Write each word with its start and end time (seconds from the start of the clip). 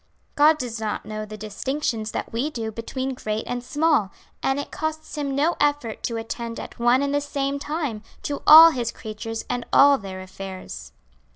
God 0.33 0.57
does 0.57 0.79
not 0.81 1.05
know 1.05 1.25
the 1.27 1.37
distinctions 1.37 2.09
that 2.09 2.33
we 2.33 2.49
do 2.49 2.71
between 2.71 3.13
great 3.13 3.43
and 3.45 3.63
small, 3.63 4.11
and 4.41 4.59
it 4.59 4.71
costs 4.71 5.15
Him 5.15 5.35
no 5.35 5.55
effort 5.59 6.01
to 6.05 6.17
attend 6.17 6.59
at 6.59 6.79
one 6.79 7.03
and 7.03 7.13
the 7.13 7.21
same 7.21 7.59
time, 7.59 8.01
to 8.23 8.41
all 8.47 8.71
His 8.71 8.91
creatures 8.91 9.45
and 9.47 9.63
all 9.71 9.99
their 9.99 10.19
affairs." 10.21 10.91